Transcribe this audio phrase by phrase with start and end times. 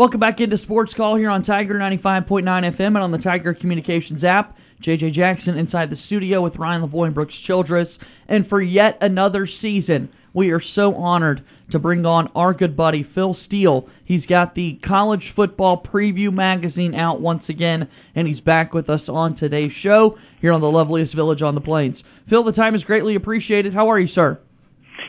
[0.00, 4.24] Welcome back into Sports Call here on Tiger 95.9 FM and on the Tiger Communications
[4.24, 4.56] app.
[4.80, 7.98] JJ Jackson inside the studio with Ryan Lavoie and Brooks Childress.
[8.26, 13.02] And for yet another season, we are so honored to bring on our good buddy
[13.02, 13.86] Phil Steele.
[14.02, 19.06] He's got the College Football Preview magazine out once again, and he's back with us
[19.06, 22.04] on today's show here on the loveliest village on the plains.
[22.24, 23.74] Phil, the time is greatly appreciated.
[23.74, 24.40] How are you, sir?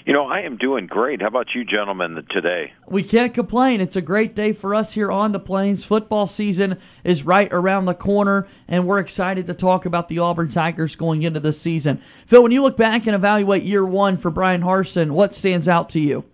[0.05, 1.21] You know, I am doing great.
[1.21, 2.73] How about you gentlemen today?
[2.87, 3.81] We can't complain.
[3.81, 5.83] It's a great day for us here on the Plains.
[5.83, 10.49] Football season is right around the corner, and we're excited to talk about the Auburn
[10.49, 12.01] Tigers going into this season.
[12.25, 15.89] Phil, when you look back and evaluate year one for Brian Harsin, what stands out
[15.89, 16.25] to you?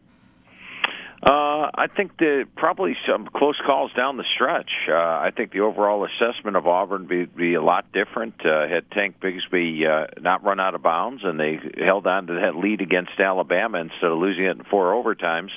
[1.28, 4.70] Uh, I think that probably some close calls down the stretch.
[4.88, 8.36] Uh, I think the overall assessment of Auburn be be a lot different.
[8.46, 12.34] Uh, had Tank Bigsby uh, not run out of bounds, and they held on to
[12.36, 15.50] that lead against Alabama instead of losing it in four overtimes.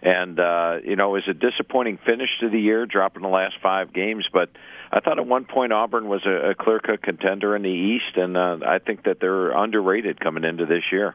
[0.00, 3.56] And uh, you know, it was a disappointing finish to the year, dropping the last
[3.62, 4.26] five games.
[4.32, 4.48] But
[4.90, 8.38] I thought at one point Auburn was a, a clear-cut contender in the East, and
[8.38, 11.14] uh, I think that they're underrated coming into this year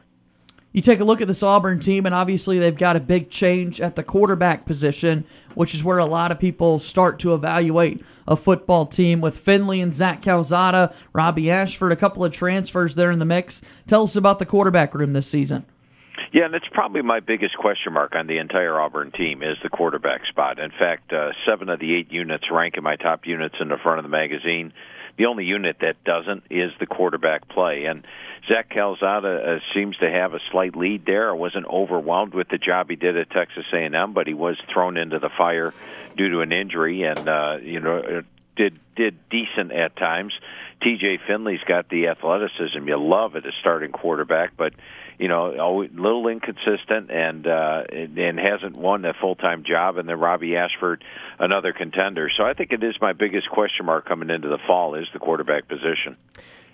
[0.76, 3.80] you take a look at this Auburn team, and obviously they've got a big change
[3.80, 5.24] at the quarterback position,
[5.54, 9.80] which is where a lot of people start to evaluate a football team with Finley
[9.80, 13.62] and Zach Calzada, Robbie Ashford, a couple of transfers there in the mix.
[13.86, 15.64] Tell us about the quarterback room this season.
[16.30, 19.70] Yeah, and it's probably my biggest question mark on the entire Auburn team is the
[19.70, 20.58] quarterback spot.
[20.58, 23.78] In fact, uh, seven of the eight units rank in my top units in the
[23.82, 24.74] front of the magazine.
[25.16, 27.86] The only unit that doesn't is the quarterback play.
[27.86, 28.04] And
[28.48, 31.30] Zach Calzada uh, seems to have a slight lead there.
[31.30, 34.96] I wasn't overwhelmed with the job he did at Texas A&M, but he was thrown
[34.96, 35.72] into the fire
[36.16, 38.22] due to an injury, and uh, you know uh,
[38.56, 40.32] did did decent at times.
[40.82, 41.20] T.J.
[41.26, 44.74] Finley's got the athleticism you love at a starting quarterback, but
[45.18, 49.96] you know, a little inconsistent and uh, and hasn't won a full time job.
[49.96, 51.02] And then Robbie Ashford,
[51.38, 52.30] another contender.
[52.36, 55.18] So I think it is my biggest question mark coming into the fall is the
[55.18, 56.16] quarterback position.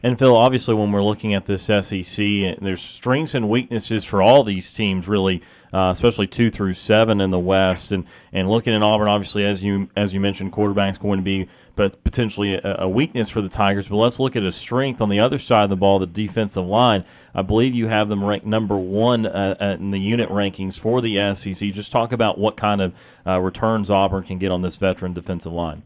[0.05, 2.17] And Phil, obviously, when we're looking at this SEC,
[2.61, 5.43] there's strengths and weaknesses for all these teams, really,
[5.73, 7.93] uh, especially two through seven in the West.
[7.93, 11.49] And and looking at Auburn, obviously, as you as you mentioned, quarterback's going to be
[11.75, 13.89] but potentially a, a, weakness for the Tigers.
[13.89, 16.67] But let's look at a strength on the other side of the ball, the defensive
[16.67, 17.05] line.
[17.35, 21.01] I believe you have them ranked number one uh, uh in the unit rankings for
[21.01, 21.71] the SEC.
[21.71, 22.95] Just talk about what kind of
[23.27, 25.85] uh, returns Auburn can get on this veteran defensive line.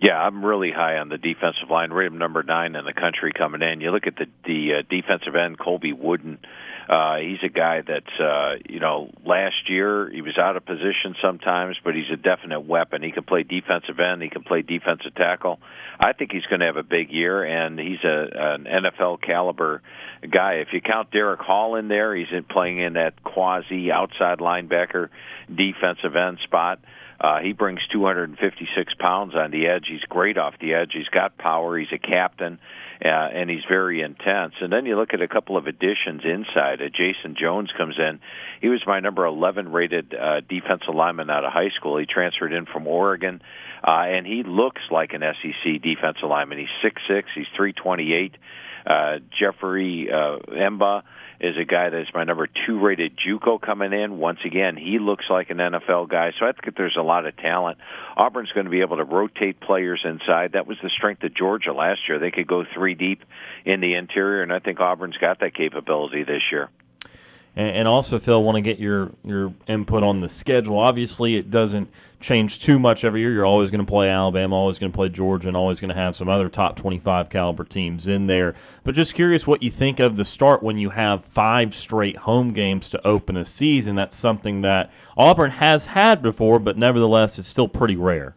[0.00, 1.90] Yeah, I'm really high on the defensive line.
[1.90, 3.80] Rate number nine in the country coming in.
[3.80, 6.38] You look at the the uh, defensive end, Colby Wooden.
[6.88, 11.16] Uh, he's a guy that's uh, you know last year he was out of position
[11.20, 13.02] sometimes, but he's a definite weapon.
[13.02, 14.22] He can play defensive end.
[14.22, 15.58] He can play defensive tackle.
[15.98, 19.82] I think he's going to have a big year, and he's a an NFL caliber
[20.30, 20.54] guy.
[20.54, 25.08] If you count Derick Hall in there, he's in playing in that quasi outside linebacker
[25.52, 26.78] defensive end spot.
[27.20, 29.86] Uh, he brings 256 pounds on the edge.
[29.88, 30.92] He's great off the edge.
[30.94, 31.76] He's got power.
[31.76, 32.60] He's a captain,
[33.04, 34.54] uh, and he's very intense.
[34.60, 36.80] And then you look at a couple of additions inside.
[36.80, 38.20] Uh, Jason Jones comes in.
[38.60, 41.98] He was my number 11 rated uh, defensive lineman out of high school.
[41.98, 43.42] He transferred in from Oregon,
[43.82, 46.58] uh, and he looks like an SEC defensive lineman.
[46.58, 47.24] He's 6'6".
[47.34, 48.36] He's 328.
[48.86, 51.02] Uh, Jeffrey uh, M'ba
[51.40, 54.18] is a guy that's my number two rated JUCO coming in.
[54.18, 57.36] Once again, he looks like an NFL guy, so I think there's a lot of
[57.36, 57.78] talent.
[58.16, 60.52] Auburn's going to be able to rotate players inside.
[60.52, 62.18] That was the strength of Georgia last year.
[62.18, 63.22] They could go three deep
[63.64, 66.68] in the interior, and I think Auburn's got that capability this year.
[67.58, 70.78] And, also, Phil, want to get your your input on the schedule.
[70.78, 73.32] Obviously, it doesn't change too much every year.
[73.32, 75.96] You're always going to play Alabama, always going to play Georgia, and always going to
[75.96, 78.54] have some other top 25 caliber teams in there.
[78.84, 82.52] But just curious what you think of the start when you have five straight home
[82.52, 83.96] games to open a season.
[83.96, 88.36] That's something that Auburn has had before, but nevertheless, it's still pretty rare.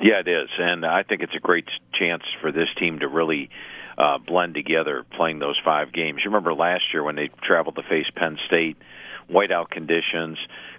[0.00, 3.50] Yeah, it is, and I think it's a great chance for this team to really
[3.98, 6.20] uh, blend together playing those five games.
[6.24, 8.76] You remember last year when they traveled to face Penn State,
[9.28, 10.38] whiteout conditions,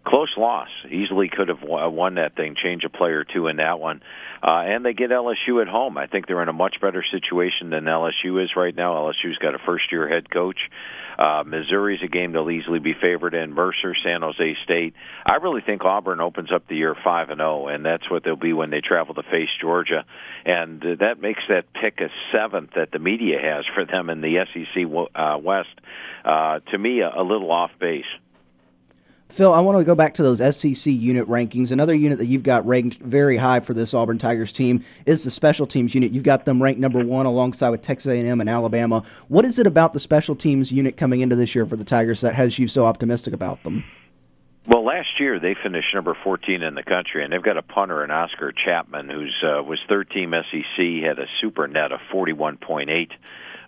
[0.09, 0.69] close loss.
[0.89, 4.01] Easily could have won that thing, change a player or two in that one.
[4.41, 5.97] Uh, and they get LSU at home.
[5.97, 8.93] I think they're in a much better situation than LSU is right now.
[8.93, 10.57] LSU's got a first year head coach.
[11.19, 13.53] Uh, Missouri's a game they'll easily be favored in.
[13.53, 14.93] Mercer, San Jose State.
[15.29, 18.23] I really think Auburn opens up the year five and zero, oh, and that's what
[18.23, 20.05] they'll be when they travel to face Georgia,
[20.45, 24.21] and uh, that makes that pick a seventh that the media has for them in
[24.21, 25.75] the SEC uh, West.
[26.23, 28.05] Uh, to me, a, a little off base.
[29.29, 31.71] Phil, I want to go back to those SEC unit rankings.
[31.71, 35.29] Another unit that you've got ranked very high for this Auburn Tigers team is the
[35.29, 36.11] special teams unit.
[36.11, 39.03] You've got them ranked number one alongside with Texas A&M and Alabama.
[39.27, 42.21] What is it about the special teams unit coming into this year for the Tigers
[42.21, 43.83] that has you so optimistic about them?
[44.67, 48.03] Well, last year they finished number 14 in the country, and they've got a punter,
[48.03, 53.11] in Oscar Chapman, who's uh, was third team SEC, had a super net of 41.8.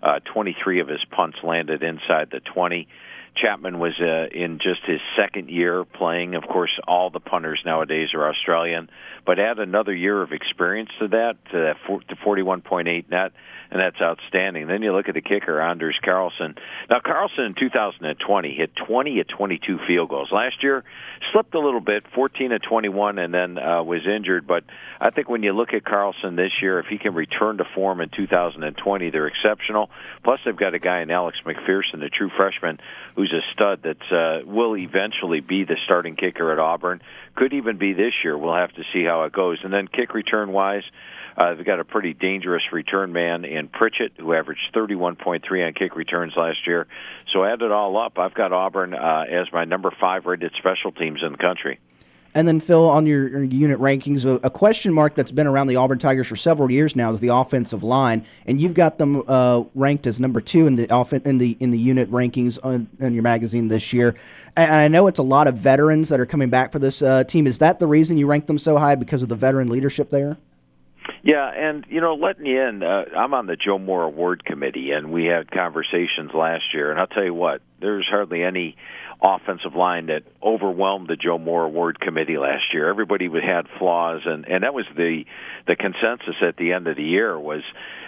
[0.02, 2.88] Uh, 23 of his punts landed inside the 20.
[3.34, 6.34] Chapman was uh, in just his second year playing.
[6.34, 8.90] Of course, all the punters nowadays are Australian,
[9.24, 11.76] but add another year of experience to that, to that
[12.24, 13.32] 41.8 net,
[13.72, 14.66] and that's outstanding.
[14.66, 16.56] Then you look at the kicker, Anders Carlson.
[16.90, 20.28] Now, Carlson in 2020 hit 20 at 22 field goals.
[20.30, 20.84] Last year,
[21.32, 24.46] slipped a little bit, 14 at 21, and then uh, was injured.
[24.46, 24.64] But
[25.00, 28.02] I think when you look at Carlson this year, if he can return to form
[28.02, 29.88] in 2020, they're exceptional.
[30.22, 32.78] Plus, they've got a guy in Alex McPherson, a true freshman,
[33.16, 37.00] who's a stud that uh, will eventually be the starting kicker at Auburn.
[37.36, 38.36] Could even be this year.
[38.36, 39.60] We'll have to see how it goes.
[39.64, 40.84] And then kick return wise,
[41.36, 45.96] uh, they've got a pretty dangerous return man in Pritchett, who averaged 31.3 on kick
[45.96, 46.86] returns last year.
[47.32, 50.92] So add it all up, I've got Auburn uh, as my number five rated special
[50.92, 51.78] teams in the country.
[52.34, 55.98] And then, Phil, on your, unit rankings, a, question mark that's been around the Auburn
[55.98, 60.06] Tigers for several years now is the offensive line, and you've got them uh, ranked
[60.06, 63.68] as number two in the off- in the in the unit rankings on, your magazine
[63.68, 64.14] this year.
[64.56, 67.24] And I know it's a lot of veterans that are coming back for this uh,
[67.24, 67.46] team.
[67.46, 70.38] Is that the reason you rank them so high because of the veteran leadership there?
[71.22, 74.90] Yeah, and you know, letting you in, uh, I'm on the Joe Moore Award Committee,
[74.90, 76.90] and we had conversations last year.
[76.90, 78.76] And I'll tell you what, there's hardly any
[79.22, 82.88] offensive line that overwhelmed the Joe Moore Award Committee last year.
[82.88, 85.24] Everybody had flaws, and and that was the
[85.66, 87.62] the consensus at the end of the year was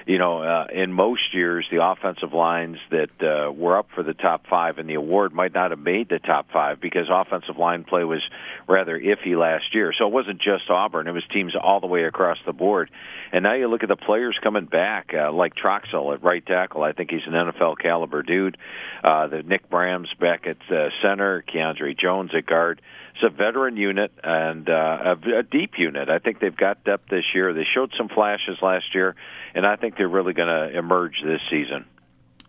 [0.06, 4.12] you know, uh, in most years, the offensive lines that uh, were up for the
[4.12, 7.84] top five in the award might not have made the top five because offensive line
[7.84, 8.20] play was
[8.68, 9.94] rather iffy last year.
[9.96, 12.90] So it wasn't just Auburn; it was teams all the way across the board.
[13.32, 16.82] And now you look at the players coming back, uh, like Troxell at right tackle.
[16.82, 18.58] I think he's an NFL caliber dude.
[19.02, 22.80] Uh, the Nick Brahms back at uh, center, Keiondre Jones at guard.
[23.14, 26.08] It's a veteran unit and uh, a, a deep unit.
[26.08, 27.52] I think they've got depth this year.
[27.52, 29.14] They showed some flashes last year,
[29.54, 31.84] and I think they're really going to emerge this season.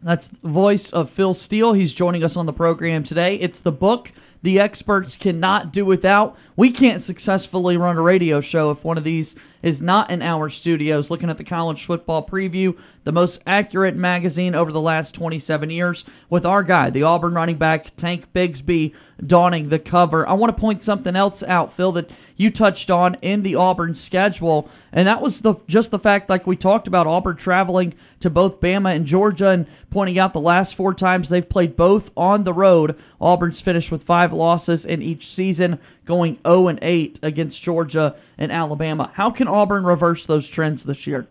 [0.02, 1.74] That's voice of Phil Steele.
[1.74, 3.36] He's joining us on the program today.
[3.36, 6.38] It's the book the experts cannot do without.
[6.56, 9.36] We can't successfully run a radio show if one of these
[9.66, 11.10] is not in our studios.
[11.10, 16.06] Looking at the college football preview, the most accurate magazine over the last 27 years,
[16.30, 18.94] with our guy, the Auburn running back Tank Bigsby,
[19.26, 20.28] donning the cover.
[20.28, 23.96] I want to point something else out, Phil, that you touched on in the Auburn
[23.96, 28.30] schedule, and that was the just the fact, like we talked about, Auburn traveling to
[28.30, 32.44] both Bama and Georgia, and pointing out the last four times they've played both on
[32.44, 33.00] the road.
[33.20, 38.52] Auburn's finished with five losses in each season, going 0 and 8 against Georgia and
[38.52, 39.12] Alabama.
[39.14, 41.28] How can Auburn reverse those trends this year?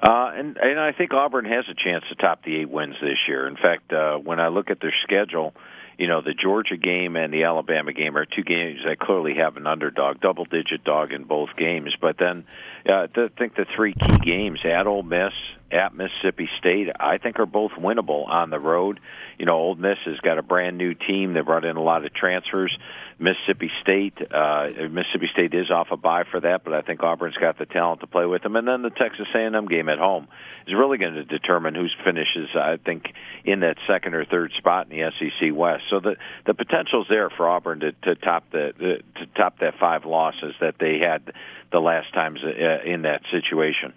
[0.00, 3.18] Uh, and and I think Auburn has a chance to top the eight wins this
[3.26, 3.48] year.
[3.48, 5.54] In fact, uh, when I look at their schedule,
[5.98, 9.56] you know the Georgia game and the Alabama game are two games that clearly have
[9.56, 11.96] an underdog, double-digit dog in both games.
[12.00, 12.44] But then,
[12.88, 15.32] uh, I think the three key games at Ole Miss,
[15.70, 19.00] at Mississippi State, I think are both winnable on the road.
[19.38, 21.34] You know, Ole Miss has got a brand new team.
[21.34, 22.76] They brought in a lot of transfers.
[23.18, 27.36] Mississippi State, uh, Mississippi State is off a bye for that, but I think Auburn's
[27.36, 28.56] got the talent to play with them.
[28.56, 30.28] And then the Texas A&M game at home
[30.66, 32.48] is really going to determine who finishes.
[32.54, 33.12] I think
[33.44, 35.84] in that second or third spot in the SEC West.
[35.90, 39.74] So the the potential's there for Auburn to, to top the, the to top that
[39.78, 41.32] five losses that they had
[41.72, 43.92] the last times uh, in that situation.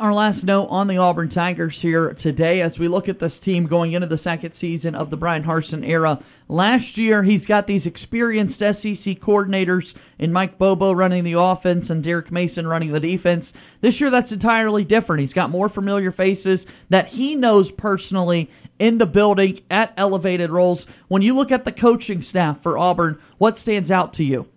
[0.00, 3.66] Our last note on the Auburn Tigers here today as we look at this team
[3.66, 6.18] going into the second season of the Brian Harsin era.
[6.48, 12.02] Last year, he's got these experienced SEC coordinators in Mike Bobo running the offense and
[12.02, 13.52] Derek Mason running the defense.
[13.80, 15.20] This year, that's entirely different.
[15.20, 20.86] He's got more familiar faces that he knows personally in the building at elevated roles.
[21.08, 24.48] When you look at the coaching staff for Auburn, what stands out to you?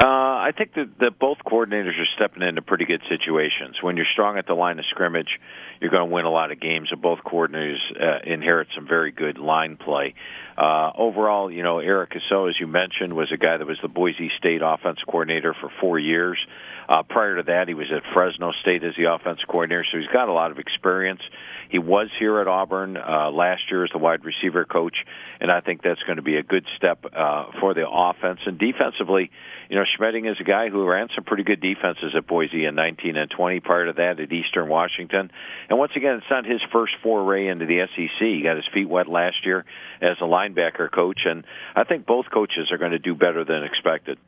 [0.00, 3.76] Uh, I think that, that both coordinators are stepping into pretty good situations.
[3.82, 5.38] When you're strong at the line of scrimmage,
[5.82, 6.88] you're going to win a lot of games.
[6.92, 10.14] And both coordinators uh, inherit some very good line play.
[10.56, 13.88] Uh, overall, you know, Eric Kiesau, as you mentioned, was a guy that was the
[13.88, 16.38] Boise State offense coordinator for four years.
[16.88, 20.08] Uh, prior to that, he was at Fresno State as the offense coordinator, so he's
[20.08, 21.22] got a lot of experience.
[21.70, 24.96] He was here at Auburn uh, last year as the wide receiver coach,
[25.40, 28.40] and I think that's going to be a good step uh, for the offense.
[28.44, 29.30] And defensively,
[29.70, 32.74] you know, Schmedding is a guy who ran some pretty good defenses at Boise in
[32.74, 33.60] 19 and 20.
[33.60, 35.30] Prior to that, at Eastern Washington,
[35.72, 38.18] and once again, it's not his first foray into the SEC.
[38.18, 39.64] He got his feet wet last year
[40.02, 43.64] as a linebacker coach, and I think both coaches are going to do better than
[43.64, 44.18] expected.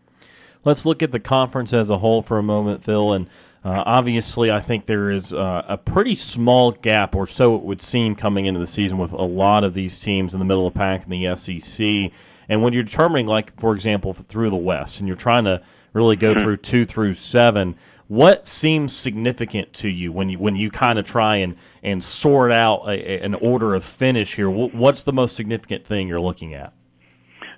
[0.64, 3.12] Let's look at the conference as a whole for a moment, Phil.
[3.12, 3.26] And
[3.62, 7.82] uh, obviously, I think there is uh, a pretty small gap, or so it would
[7.82, 10.72] seem, coming into the season with a lot of these teams in the middle of
[10.72, 12.10] the pack in the SEC.
[12.48, 15.60] And when you're determining, like for example, through the West, and you're trying to
[15.92, 17.76] really go through two through seven,
[18.08, 22.52] what seems significant to you when you when you kind of try and and sort
[22.52, 24.50] out a, a, an order of finish here?
[24.50, 26.72] What's the most significant thing you're looking at?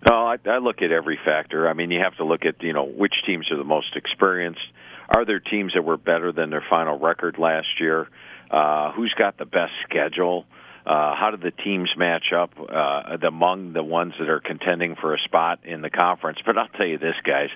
[0.08, 1.68] No, I, I look at every factor.
[1.68, 4.60] I mean, you have to look at you know which teams are the most experienced.
[5.08, 8.08] Are there teams that were better than their final record last year?
[8.50, 10.44] Uh, who's got the best schedule?
[10.86, 15.14] Uh, how do the teams match up uh, among the ones that are contending for
[15.14, 16.38] a spot in the conference?
[16.46, 17.48] But I'll tell you this, guys.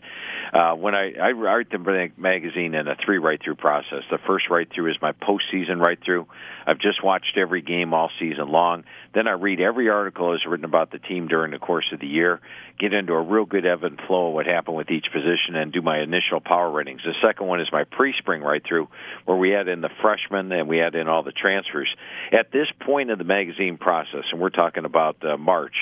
[0.53, 1.79] Uh, when I, I write the
[2.17, 6.01] magazine in a three write through process, the first write through is my postseason write
[6.05, 6.27] through.
[6.67, 8.83] I've just watched every game all season long.
[9.15, 12.07] Then I read every article that's written about the team during the course of the
[12.07, 12.41] year,
[12.79, 15.73] get into a real good ebb and flow of what happened with each position, and
[15.73, 17.03] do my initial power ratings.
[17.05, 18.89] The second one is my pre spring write through,
[19.25, 21.89] where we add in the freshmen and we add in all the transfers.
[22.33, 25.75] At this point in the magazine process, and we're talking about uh, March,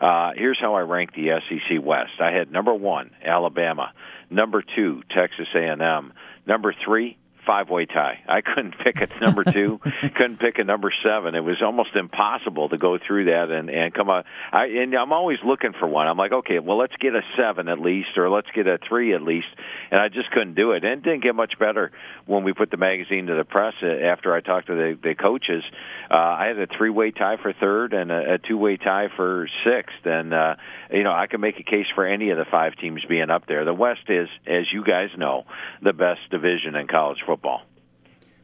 [0.00, 2.20] uh, here's how I rank the SEC West.
[2.20, 3.92] I had number one, Alabama.
[4.28, 6.12] Number two, Texas A&M.
[6.46, 8.20] Number three, five way tie.
[8.28, 9.80] I couldn't pick a number two,
[10.16, 11.34] couldn't pick a number seven.
[11.34, 14.24] It was almost impossible to go through that and and come out.
[14.52, 16.06] I and I'm always looking for one.
[16.06, 19.14] I'm like, okay, well let's get a seven at least, or let's get a three
[19.14, 19.48] at least,
[19.90, 20.84] and I just couldn't do it.
[20.84, 21.90] And it didn't get much better
[22.26, 25.64] when we put the magazine to the press after I talked to the the coaches.
[26.10, 29.08] Uh, I had a three way tie for third and a, a two way tie
[29.16, 30.54] for sixth, and uh,
[30.90, 33.46] you know I can make a case for any of the five teams being up
[33.46, 33.64] there.
[33.64, 35.44] The West is, as you guys know,
[35.82, 37.62] the best division in college football football.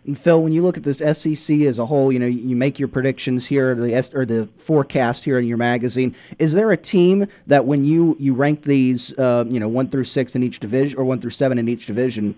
[0.07, 2.79] And Phil, when you look at this SEC as a whole, you know you make
[2.79, 6.15] your predictions here, the or the forecast here in your magazine.
[6.39, 10.05] Is there a team that when you you rank these, uh, you know, one through
[10.05, 12.35] six in each division or one through seven in each division?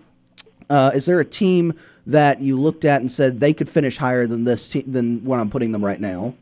[0.68, 1.74] Uh, is there a team
[2.06, 5.38] that you looked at and said they could finish higher than this te- than what
[5.38, 6.34] I'm putting them right now?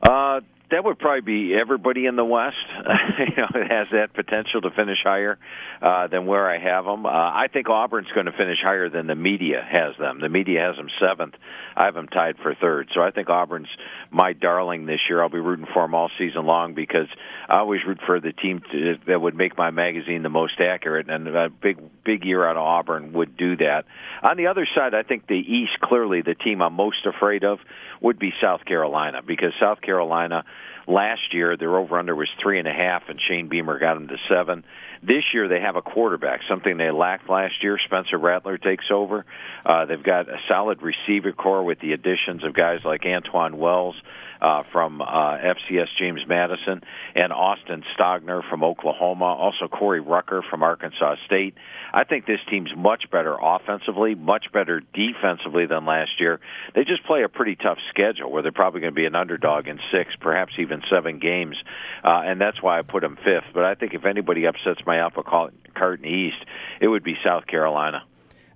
[0.00, 2.56] Uh, that would probably be everybody in the West.
[3.18, 5.38] you know, it has that potential to finish higher
[5.80, 7.06] uh, than where I have them.
[7.06, 10.20] Uh, I think Auburn's going to finish higher than the media has them.
[10.20, 11.34] The media has them seventh.
[11.76, 12.90] I have them tied for third.
[12.94, 13.68] So I think Auburn's
[14.10, 15.22] my darling this year.
[15.22, 17.08] I'll be rooting for them all season long because
[17.48, 21.08] I always root for the team to, that would make my magazine the most accurate,
[21.08, 23.84] and a big big year out of Auburn would do that.
[24.22, 27.58] On the other side, I think the East clearly the team I'm most afraid of
[28.00, 30.44] would be South Carolina because South Carolina
[30.86, 34.08] last year their over under was three and a half, and Shane Beamer got them
[34.08, 34.64] to seven.
[35.02, 37.78] This year they have a quarterback, something they lacked last year.
[37.84, 39.24] Spencer Rattler takes over.
[39.64, 43.94] Uh, they've got a solid receiver core with the additions of guys like Antwane Wells
[44.40, 46.82] uh, from uh, FCS James Madison
[47.14, 49.24] and Austin Stogner from Oklahoma.
[49.24, 51.54] Also Corey Rucker from Arkansas State.
[51.92, 56.40] I think this team's much better offensively, much better defensively than last year.
[56.74, 59.66] They just play a pretty tough schedule where they're probably going to be an underdog
[59.66, 61.56] in six, perhaps even seven games,
[62.04, 63.52] uh, and that's why I put them fifth.
[63.54, 66.44] But I think if anybody upsets my apple cart in the East,
[66.80, 68.02] it would be South Carolina.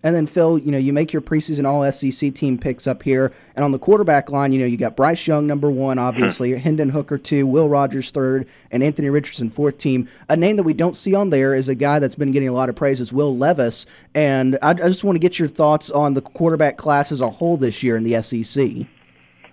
[0.05, 3.33] And then Phil, you know, you make your preseason All SEC team picks up here,
[3.55, 6.59] and on the quarterback line, you know, you got Bryce Young number one, obviously, hmm.
[6.59, 10.09] Hendon Hooker two, Will Rogers third, and Anthony Richardson fourth team.
[10.29, 12.53] A name that we don't see on there is a guy that's been getting a
[12.53, 15.89] lot of praise is Will Levis, and I, I just want to get your thoughts
[15.89, 18.89] on the quarterback class as a whole this year in the SEC.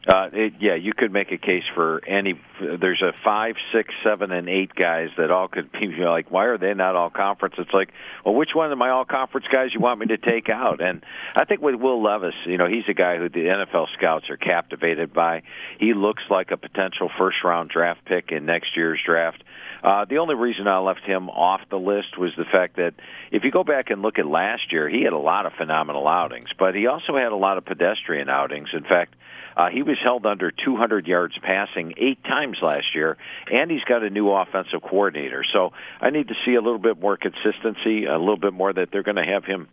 [0.08, 2.39] Uh, it, yeah, you could make a case for any.
[2.62, 6.32] There's a five, six, seven, and eight guys that all could be you know, like,
[6.32, 7.56] why are they not all conference?
[7.58, 7.91] It's like,
[8.24, 10.82] well, which one of my all conference guys you want me to take out?
[10.82, 11.03] And
[11.36, 14.38] I think with Will Levis, you know, he's a guy who the NFL scouts are
[14.38, 15.44] captivated by.
[15.79, 19.44] He looks like a potential first round draft pick in next year's draft.
[19.84, 22.94] Uh, the only reason I left him off the list was the fact that
[23.32, 26.08] if you go back and look at last year, he had a lot of phenomenal
[26.08, 28.70] outings, but he also had a lot of pedestrian outings.
[28.74, 29.15] In fact,
[29.58, 33.18] uh, he was held under 200 yards passing eight times last year,
[33.51, 35.44] and he's got a new offensive coordinator.
[35.53, 38.89] So I need to see a little bit more consistency, a little bit more that
[38.91, 39.68] they're going to have him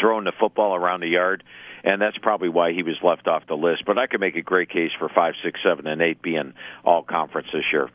[0.00, 1.42] throwing the football around the yard
[1.84, 3.84] and that's probably why he was left off the list.
[3.86, 7.02] But I could make a great case for five, six, seven, and eight being all
[7.02, 7.88] conference this year.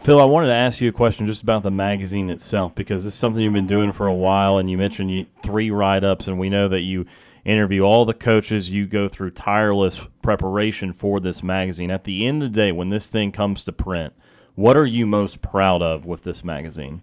[0.00, 3.12] Phil, I wanted to ask you a question just about the magazine itself because this
[3.12, 6.38] is something you've been doing for a while, and you mentioned three write ups, and
[6.38, 7.06] we know that you
[7.44, 8.70] interview all the coaches.
[8.70, 11.90] You go through tireless preparation for this magazine.
[11.90, 14.14] At the end of the day, when this thing comes to print,
[14.54, 17.02] what are you most proud of with this magazine?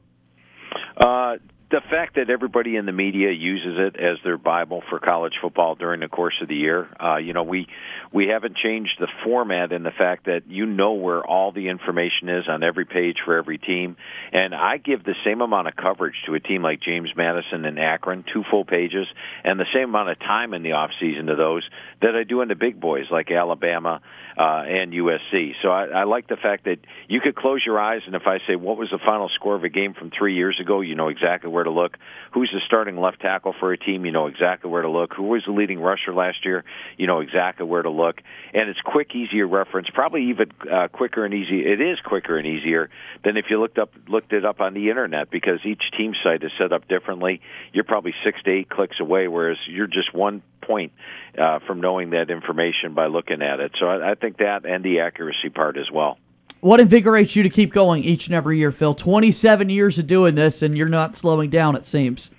[0.98, 1.38] Uh,
[1.72, 5.76] the fact that everybody in the media uses it as their bible for college football
[5.76, 6.90] during the course of the year.
[7.00, 7.68] Uh, you know, we
[8.12, 12.28] we haven't changed the format in the fact that you know where all the information
[12.28, 13.98] is on every page for every team,
[14.32, 17.78] and I give the same amount of coverage to a team like James Madison and
[17.78, 19.08] Akron, two full pages,
[19.44, 21.68] and the same amount of time in the off season to those
[22.02, 24.02] that I do in the big boys like Alabama
[24.40, 25.52] uh, and USC.
[25.62, 26.78] So I, I like the fact that
[27.10, 29.66] you could close your eyes, and if I say what was the final score of
[29.66, 31.98] a game from three years ago, you know exactly where to look.
[32.34, 34.06] Who's the starting left tackle for a team?
[34.06, 35.14] You know exactly where to look.
[35.14, 36.64] Who was the leading rusher last year?
[36.98, 38.22] You know exactly where to look.
[38.54, 39.90] And it's quick, easier reference.
[39.94, 41.60] Probably even uh, quicker and easy.
[41.60, 42.90] It is quicker and easier
[43.26, 46.44] than if you looked up looked it up on the internet because each team site
[46.44, 47.42] is set up differently.
[47.74, 50.94] You're probably six to eight clicks away, whereas you're just one point
[51.38, 53.72] uh, from knowing that information by looking at it.
[53.80, 56.18] So I, I think that and the accuracy part as well.
[56.62, 58.94] What invigorates you to keep going each and every year, Phil?
[58.94, 62.32] 27 years of doing this, and you're not slowing down, it seems.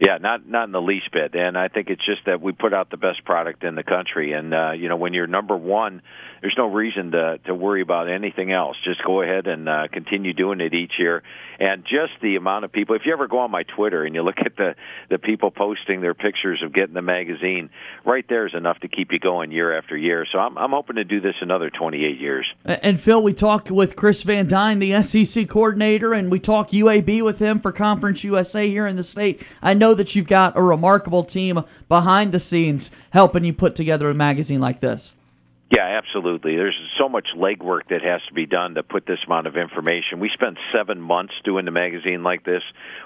[0.00, 1.34] Yeah, not not in the least bit.
[1.34, 4.32] And I think it's just that we put out the best product in the country.
[4.32, 6.00] And uh, you know, when you're number one,
[6.40, 8.76] there's no reason to to worry about anything else.
[8.84, 11.22] Just go ahead and uh, continue doing it each year.
[11.58, 12.96] And just the amount of people.
[12.96, 14.74] If you ever go on my Twitter and you look at the
[15.08, 17.70] the people posting their pictures of getting the magazine,
[18.04, 20.26] right there is enough to keep you going year after year.
[20.30, 22.46] So I'm I'm hoping to do this another 28 years.
[22.64, 27.22] And Phil, we talked with Chris Van Dyne, the SEC coordinator, and we talked UAB
[27.22, 29.42] with him for Conference USA here in the state.
[29.62, 34.08] I know that you've got a remarkable team behind the scenes helping you put together
[34.08, 35.14] a magazine like this.
[35.70, 36.56] Yeah, absolutely.
[36.56, 40.18] There's so much legwork that has to be done to put this amount of information.
[40.18, 42.62] We spent seven months doing the magazine like this.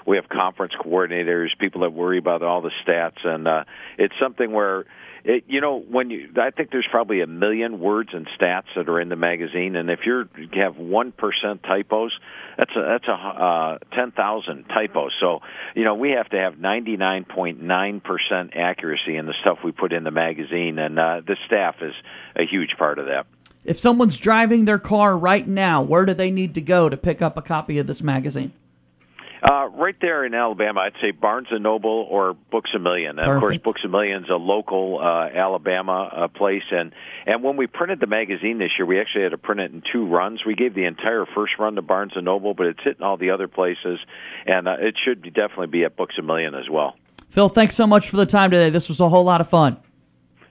[0.07, 3.65] We have conference coordinators, people that worry about all the stats, and uh,
[3.99, 4.85] it's something where
[5.25, 8.87] it, you know, when you, I think there's probably a million words and stats that
[8.87, 12.11] are in the magazine, and if you're you have one percent typos,
[12.57, 15.13] that's a that's a uh, ten thousand typos.
[15.19, 15.39] So,
[15.75, 19.57] you know, we have to have ninety nine point nine percent accuracy in the stuff
[19.63, 21.93] we put in the magazine, and uh, the staff is
[22.35, 23.25] a huge part of that.
[23.63, 27.23] If someone's driving their car right now, where do they need to go to pick
[27.23, 28.53] up a copy of this magazine?
[29.47, 33.19] Uh, right there in Alabama, I'd say Barnes and Noble or Books a Million.
[33.19, 36.93] And of course, Books a Million's a local uh, Alabama uh, place, and
[37.27, 39.83] and when we printed the magazine this year, we actually had to print it in
[39.91, 40.43] two runs.
[40.43, 43.29] We gave the entire first run to Barnes and Noble, but it's hitting all the
[43.29, 43.99] other places,
[44.47, 46.95] and uh, it should be, definitely be at Books a Million as well.
[47.29, 48.71] Phil, thanks so much for the time today.
[48.71, 49.77] This was a whole lot of fun.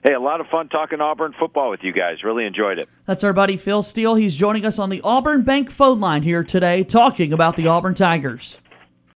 [0.05, 2.23] Hey, a lot of fun talking Auburn football with you guys.
[2.23, 2.87] Really enjoyed it.
[3.07, 4.13] That's our buddy Phil Steele.
[4.13, 7.95] He's joining us on the Auburn Bank phone line here today, talking about the Auburn
[7.95, 8.61] Tigers.